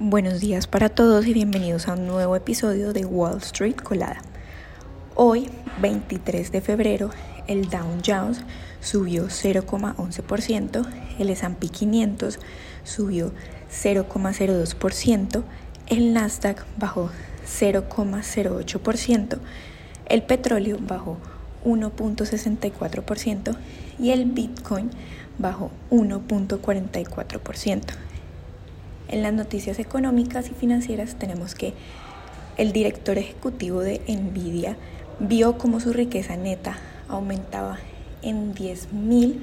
[0.00, 4.22] Buenos días para todos y bienvenidos a un nuevo episodio de Wall Street Colada.
[5.16, 5.50] Hoy,
[5.82, 7.10] 23 de febrero,
[7.48, 8.42] el Dow Jones
[8.80, 10.88] subió 0,11%,
[11.18, 12.38] el S&P 500
[12.84, 13.32] subió
[13.72, 15.42] 0,02%,
[15.88, 17.10] el Nasdaq bajó
[17.44, 19.38] 0,08%,
[20.06, 21.16] el petróleo bajó
[21.64, 23.56] 1.64%
[23.98, 24.90] y el Bitcoin
[25.38, 27.82] bajó 1.44%.
[29.08, 31.72] En las noticias económicas y financieras tenemos que
[32.58, 34.76] el director ejecutivo de Nvidia
[35.18, 37.78] vio como su riqueza neta aumentaba
[38.20, 39.40] en 10 mil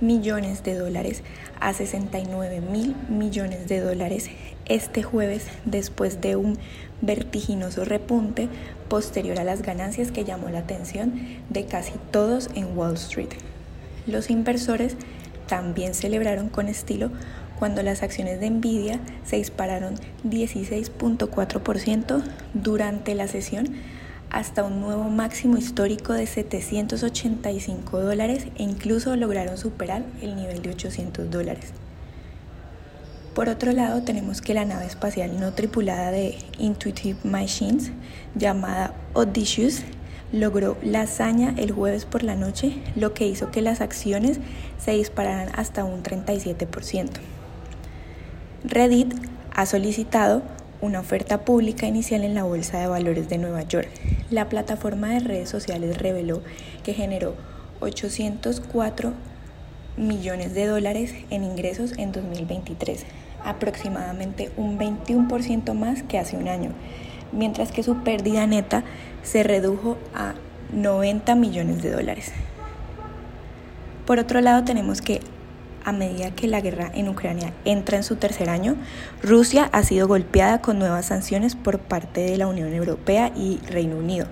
[0.00, 1.22] millones de dólares
[1.60, 4.28] a 69 mil millones de dólares
[4.66, 6.58] este jueves después de un
[7.00, 8.48] vertiginoso repunte
[8.88, 11.14] posterior a las ganancias que llamó la atención
[11.48, 13.30] de casi todos en Wall Street.
[14.06, 14.96] Los inversores
[15.46, 17.10] también celebraron con estilo
[17.58, 22.22] cuando las acciones de Nvidia se dispararon 16.4%
[22.54, 23.74] durante la sesión
[24.30, 30.70] hasta un nuevo máximo histórico de 785 dólares e incluso lograron superar el nivel de
[30.70, 31.72] 800 dólares.
[33.34, 37.92] Por otro lado, tenemos que la nave espacial no tripulada de Intuitive Machines,
[38.34, 39.82] llamada Odysseus,
[40.32, 44.40] logró la hazaña el jueves por la noche, lo que hizo que las acciones
[44.78, 47.10] se dispararan hasta un 37%.
[48.68, 49.14] Reddit
[49.54, 50.42] ha solicitado
[50.80, 53.88] una oferta pública inicial en la Bolsa de Valores de Nueva York.
[54.28, 56.42] La plataforma de redes sociales reveló
[56.82, 57.36] que generó
[57.78, 59.12] 804
[59.96, 63.06] millones de dólares en ingresos en 2023,
[63.44, 66.72] aproximadamente un 21% más que hace un año,
[67.30, 68.82] mientras que su pérdida neta
[69.22, 70.34] se redujo a
[70.72, 72.32] 90 millones de dólares.
[74.06, 75.20] Por otro lado, tenemos que
[75.86, 78.76] a medida que la guerra en Ucrania entra en su tercer año,
[79.22, 83.96] Rusia ha sido golpeada con nuevas sanciones por parte de la Unión Europea y Reino
[83.96, 84.26] Unido,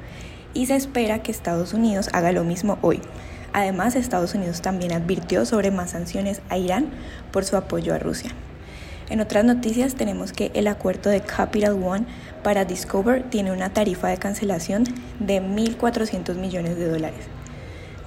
[0.52, 3.00] y se espera que Estados Unidos haga lo mismo hoy.
[3.52, 6.90] Además, Estados Unidos también advirtió sobre más sanciones a Irán
[7.30, 8.32] por su apoyo a Rusia.
[9.08, 12.06] En otras noticias tenemos que el acuerdo de Capital One
[12.42, 14.84] para Discover tiene una tarifa de cancelación
[15.20, 17.26] de 1.400 millones de dólares.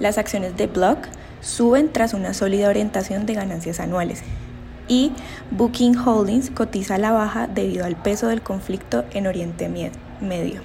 [0.00, 0.98] Las acciones de Block
[1.40, 4.22] suben tras una sólida orientación de ganancias anuales.
[4.88, 5.12] Y
[5.50, 9.68] Booking Holdings cotiza a la baja debido al peso del conflicto en Oriente
[10.20, 10.62] Medio.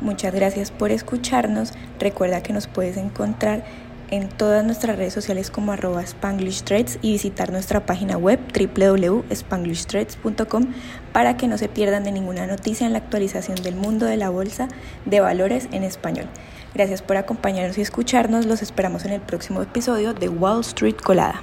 [0.00, 1.72] Muchas gracias por escucharnos.
[1.98, 3.64] Recuerda que nos puedes encontrar
[4.10, 6.64] en todas nuestras redes sociales como arroba Spanglish
[7.00, 10.66] y visitar nuestra página web www.spanglishtrades.com
[11.12, 14.30] para que no se pierdan de ninguna noticia en la actualización del mundo de la
[14.30, 14.68] bolsa
[15.04, 16.26] de valores en español.
[16.74, 18.46] Gracias por acompañarnos y escucharnos.
[18.46, 21.42] Los esperamos en el próximo episodio de Wall Street Colada.